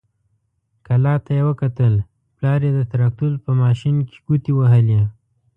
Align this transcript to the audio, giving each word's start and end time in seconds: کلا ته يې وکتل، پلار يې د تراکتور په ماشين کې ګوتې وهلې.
کلا 0.87 1.13
ته 1.23 1.31
يې 1.37 1.43
وکتل، 1.49 1.93
پلار 2.35 2.59
يې 2.65 2.71
د 2.75 2.79
تراکتور 2.91 3.31
په 3.43 3.51
ماشين 3.61 3.95
کې 4.07 4.15
ګوتې 4.25 4.51
وهلې. 4.55 5.01